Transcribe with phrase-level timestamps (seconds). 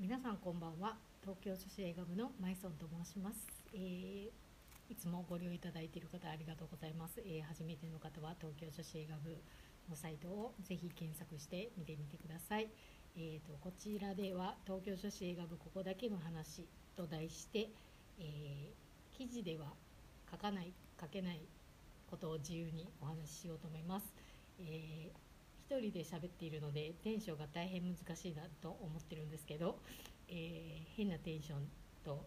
[0.00, 0.96] 皆さんこんばんは。
[1.20, 3.36] 東京女子映画部のマイソンと申します、
[3.74, 4.30] えー
[4.90, 9.36] いつもご利用いただいている方ありがとうございます、えー初めての方は東京女子映画部
[9.90, 12.70] のサイトをぜひ検索して見てみてください、
[13.14, 16.64] えー、とこちらでは東京女子映画部ここだけの話
[16.96, 17.68] と題して、
[18.18, 19.66] えー記事では
[20.30, 21.42] 書かない書けない
[22.10, 24.06] ことを自由にお話ししようと思います、
[24.60, 25.29] えー
[25.78, 29.78] 人で喋っているのでテンションが大変難しいなと思ってるんですけど、
[30.28, 31.68] えー変なテンション
[32.04, 32.26] と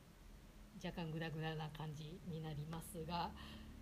[0.84, 3.30] 若干グダグダな感じになりますが、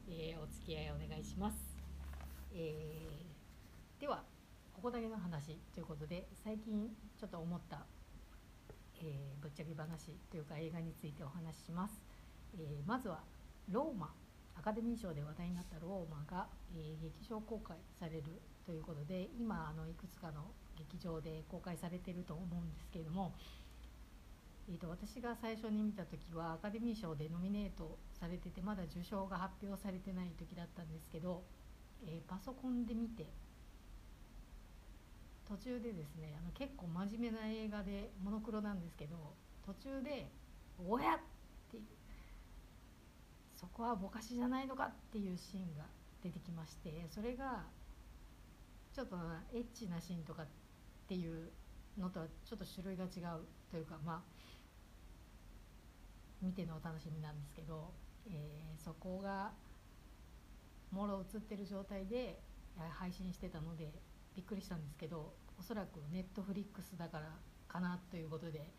[0.07, 1.57] えーお付き合いお願いします、
[2.53, 4.23] えーでは
[4.73, 7.85] ここだけの話ということで最近ちょっと思った、
[8.99, 12.01] えーぶっちゃけ話というか映画についてお話しします、
[12.57, 13.19] えまずは
[13.69, 14.11] ローマ
[14.55, 23.33] アカデミー賞で話題になったローマが、え劇場公開されるということで今あのいくつかの劇場で公開されてると思うんですけれども、
[24.69, 31.43] えー、と私が最初に見た時はアカデミー賞でノミネートされててまだ受賞が発表されてない時だったんですけど、
[32.05, 33.27] えーパソコンで見て
[35.51, 39.35] 途中でですねあの結構真面目な映画でモノクロなんですけど
[39.65, 40.31] 途中で
[40.79, 41.19] 「おや!」っ
[41.69, 41.83] ていう
[43.53, 45.85] そこはぼかしじゃないのかっていうシーンが
[46.23, 47.65] 出てきましてそれが
[48.93, 49.15] ちょっと
[49.53, 50.45] エッチなシーンとかっ
[51.07, 51.51] ていう
[51.97, 54.21] のとはちょっと種類が違うというかまあ
[56.41, 57.93] 見てのお楽しみなんですけど、
[58.27, 59.51] えーそこが
[60.91, 62.41] もろ映ってる状態で
[62.97, 63.93] 配信してたので
[64.35, 67.29] びっくりしたんですけどおそらくネットフリックスだから
[67.67, 68.71] かなということで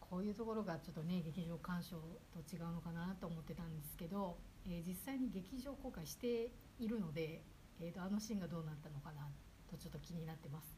[0.00, 1.96] こういうところがちょっとね劇場鑑賞
[2.32, 7.44] と違うのかなと思ってたんですけど、えー実際に劇場公開しているので、
[7.80, 9.26] えー、とあのシーンがどうなったのかな
[9.70, 10.76] とちょっと気になってます。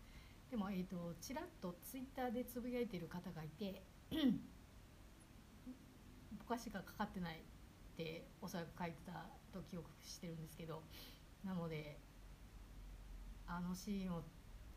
[0.50, 3.82] でも、えー、とちらっとツイッターでつぶやいてる方がいて
[6.38, 10.82] ぼかしがかかってないっておそらく書いてたと記憶してるんですけど
[11.42, 11.98] なので
[13.46, 14.22] あのシーンを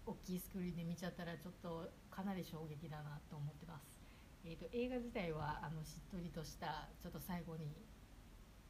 [0.06, 4.00] 大きいスクリーンで見ちゃったらちょっとかなり衝撃だなと思ってます、
[4.46, 7.76] えー、と映画自体はあのしっとりとしたちょっと最後に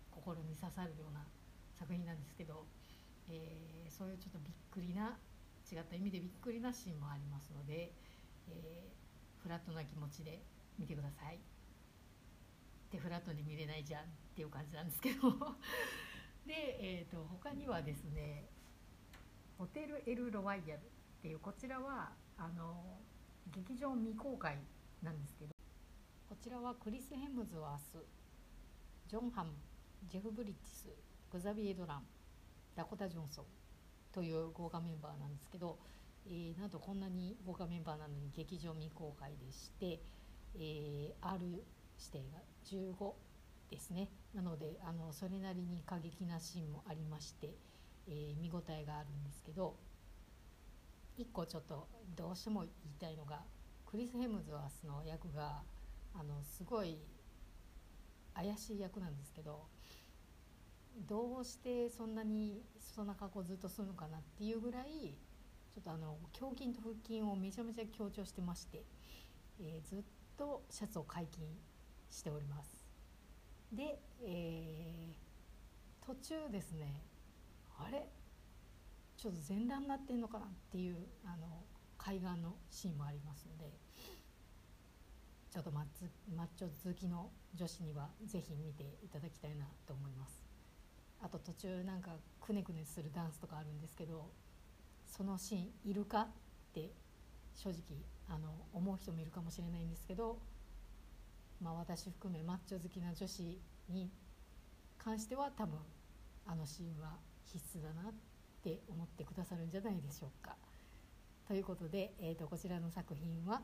[0.10, 1.28] 心に刺さるような
[1.78, 2.66] 作品なんですけど、
[3.30, 5.18] えーそういうちょっとびっくりな
[5.72, 7.94] 違った意味でびっくりなシーンもありますので、
[8.50, 8.96] えー
[9.46, 10.42] フラットな気持ちで
[10.80, 11.38] 見てください。
[12.92, 14.06] でフラットに見れないじゃんっ
[14.36, 15.30] ていう感じなんですけど。
[16.48, 18.50] で、えー、と他にはですね
[19.60, 20.84] ホテル・エル・ロワイヤルっ
[21.22, 23.00] ていうこちらはあの
[23.52, 24.58] 劇場未公開
[25.04, 25.54] なんですけど
[26.28, 28.04] こちらはクリス・ヘムズワース
[29.08, 29.54] ジョン・ハム
[30.08, 30.90] ジェフ・ブリッジス
[31.32, 32.15] グザビエ・ドラン。
[32.76, 33.46] ダコタ・ジョンソン
[34.12, 35.78] という豪華メンバーなんですけど、
[36.28, 40.00] えーなんとこんなに豪華メンバーなのに劇場未公開でして、
[40.56, 41.64] えー R 指
[42.12, 43.14] 定が15
[43.72, 44.10] ですね。
[44.34, 47.50] なのであのそれなりに過激なシーンもありまして、
[48.08, 49.76] えー見応えがあるんですけど
[51.18, 53.42] 一個ちょっとどうしても言いたいのが
[53.86, 55.62] クリス・ヘムズワースの役が
[56.14, 56.98] あのすごい
[58.34, 59.68] 怪しい役なんですけど
[61.08, 65.16] どうしてそんなにそんな格好ずっとするのかなっていうぐらい
[65.74, 68.84] ちょっとあの胸筋と腹筋をめちゃめちゃ強調してまして、
[69.60, 70.04] えーずっ
[70.38, 71.44] とシャツを解禁
[72.10, 72.86] しております。
[73.72, 77.02] で、えー途中ですね
[77.80, 78.08] あれ？
[79.18, 81.64] ちょっと全裸になってんのかなっていうあの
[81.98, 83.72] 海岸のシーンもありますので
[85.52, 85.86] ちょっとマッ
[86.38, 90.45] マッチョ好きの女子にはぜひ見ていただきたいなと思います。
[91.22, 92.12] あと途中なんか
[92.42, 94.30] くねくねするダンスとかあるんですけど
[95.08, 96.28] そのシーンいるかっ
[96.74, 96.92] て
[97.56, 97.80] 正直
[98.30, 100.38] あの思う人もいるかもしれないんですけど、
[101.62, 103.60] まあ、私含めマッチョ好きな女子
[103.90, 104.10] に
[104.98, 105.78] 関しては多分
[106.48, 108.14] あのシーンは必須だなっ
[108.64, 110.56] て思ってくださるんじゃないでしょうか。
[111.48, 113.62] ということで、えー、とこちらの作品は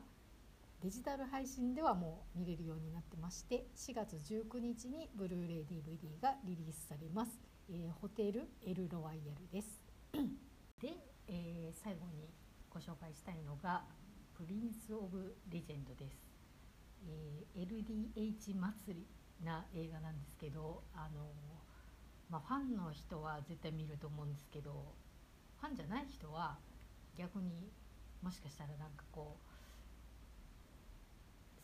[0.82, 7.38] デジタル配信ではもう見れるようになってまして4月19日にブルーレイ DVD がリリースされます、
[7.74, 9.80] えーホテルエル・ロワイヤルです。
[10.78, 10.92] で、
[11.26, 12.28] えー最後に
[12.68, 13.86] ご紹介したいのが
[14.36, 16.18] 「プリンス・オブ・レジェンド」です、
[17.06, 19.06] えー LDH 祭り
[19.42, 21.32] な映画なんですけどあの
[22.28, 24.94] まあ、ファンの人は絶対見ると思うんですけど
[25.60, 26.58] ファンじゃない人は
[27.16, 27.72] 逆に
[28.22, 29.42] もしかしたらなんかこう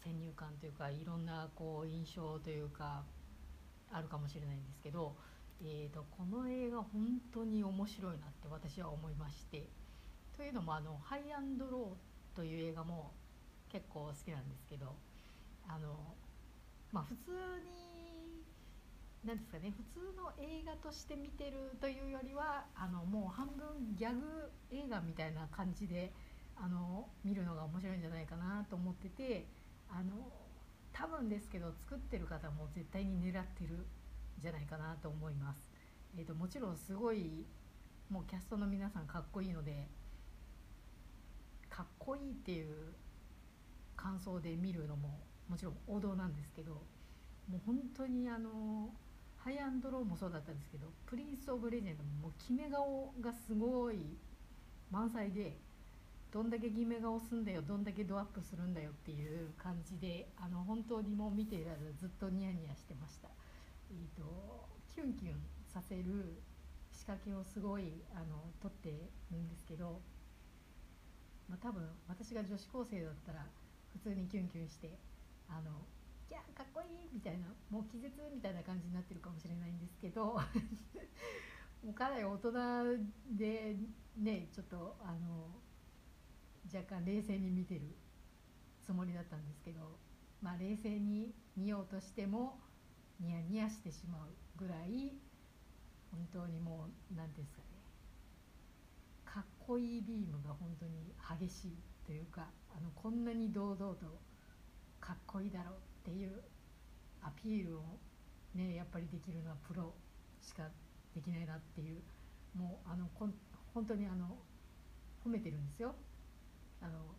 [0.05, 3.05] 先入観というかいろんなこう印象というか
[3.91, 5.17] あるかもしれないんですけど、
[5.61, 9.69] えー、とこの映画本当に面白いなって私は思いまして。
[10.39, 11.97] というのもあの「ハイアンドロー」
[12.37, 13.11] という映画も
[13.69, 14.95] 結構好きなんですけど
[15.67, 16.15] あの
[16.93, 17.33] まあ普通
[17.67, 18.47] に
[19.25, 26.13] 何ですかね普通の映画として見てるというよりはあのもう半分ギャグ映画みたいな感じで
[26.57, 29.45] あの見るのが面白いんじゃないかなと思ってて
[29.91, 30.31] あの
[30.93, 33.85] 多分ですけど作ってる方も絶対に狙ってる
[34.41, 35.71] じゃないかなと思います。
[36.17, 37.45] えーと、もちろんすごい
[38.11, 39.87] もうキャストの皆さんかっこいいので
[41.69, 42.95] かっこいいっていう
[43.97, 46.73] 感想で見るのももちろん王道なんですけど
[47.49, 48.91] もう本当にあの
[49.37, 54.17] ハイアンドローもそうだったんですけどプリンス・オブ・レジェンドももう決め顔がすごい
[54.91, 55.57] 満載で
[56.33, 63.29] どんだけ決め顔すんだよどんだけドアップするんだよっていう感じであの本当にもう見ていらずずっとニヤニヤしてました。
[63.91, 66.43] えーと、キュンキュンさせる
[66.93, 68.91] 仕掛けをすごいあの撮って
[69.31, 70.01] るんですけど、
[71.49, 73.47] まあ、多分私が女子高生だったら
[73.93, 74.99] 普通にキュンキュンして
[75.49, 75.71] あの
[76.29, 80.37] 「いやかっこいい!」みたいなもう気絶みたいな感じになってるかもしれないんですけど
[81.83, 82.53] もうかなり大人
[83.37, 83.77] で
[84.17, 85.49] ねちょっとあの
[86.75, 87.95] 若干冷静に見てる
[88.83, 89.99] つもりだったんですけど、
[90.43, 92.59] まあ、冷静に見ようとしても
[93.21, 95.13] ニヤニヤしてしまうぐらい
[96.11, 97.65] 本当にもう何ですかね。
[99.25, 101.77] かっこいいビームが本当に激しい
[102.07, 104.07] というかあのこんなに堂々と
[105.01, 105.75] かっこいいだろう
[106.09, 106.43] っていう
[107.23, 107.83] アピールを
[108.55, 109.93] ねやっぱりできるのはプロ
[110.41, 110.65] しか
[111.15, 112.01] できないなっていう
[112.57, 113.35] もうあのこん
[113.75, 114.37] 本当にあの
[115.25, 115.95] 褒めてるんですよ。
[116.81, 117.15] あの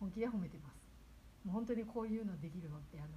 [0.00, 0.88] 本気で褒めてます。
[1.44, 3.08] もう本当にこういうのできるのってあの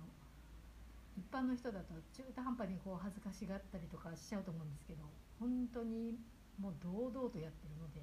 [1.17, 5.03] 一般の人だと中途半端にこう恥ずかしがったりとかしちゃうと思うんですけど
[5.39, 6.17] 本当に
[6.57, 8.01] もう堂々とやってるので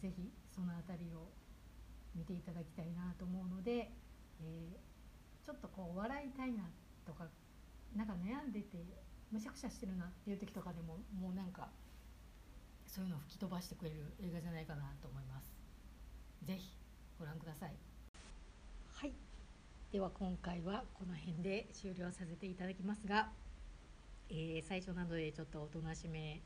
[0.00, 1.30] 是非その辺りを
[2.14, 3.90] 見ていただきたいなと思うので、
[4.40, 6.64] えー、ちょっとこう笑いたいな
[7.06, 7.26] とか
[7.96, 8.84] なんか悩んでて
[9.30, 11.68] むしゃくしゃしてるなっていう時とかでももうなんか
[12.86, 15.52] そういうのを吹き飛ばしてくれる映画じゃないかなと思います。
[16.44, 16.72] ぜひ
[17.18, 17.66] ご覧くださ。
[17.66, 17.97] い
[19.90, 23.30] では今回はこの辺で終了させていただきますが、
[24.28, 26.42] えー、最初なのでちょっとおとなしめ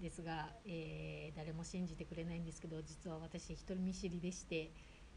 [0.00, 4.70] ですが、えー、誰も信じてくれないんですけど実は私人見知りでして、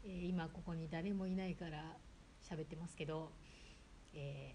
[0.04, 1.96] えー、今ここに誰もいないから
[2.46, 3.32] 喋ってますけど、
[4.12, 4.54] え、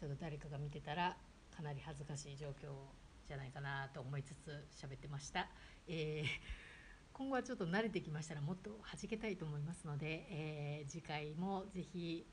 [0.00, 1.18] ちょっと誰かが見てたら
[1.54, 2.72] かなり恥ずかしい状況
[3.28, 5.48] じゃないかなと思いつつ喋ってました。
[5.86, 6.65] えー、
[7.16, 12.26] 今後はちょっと慣れてきましたらもっと弾けたいと思いますので、えー、次回もぜひ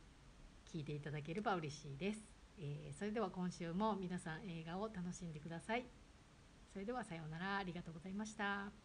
[0.73, 2.19] 聴いていただければ嬉しいです、
[2.59, 5.85] えー、それでは今週も皆さん映画を楽しんでください。
[6.73, 7.57] それではさようなら。
[7.57, 8.82] ありがとうございました。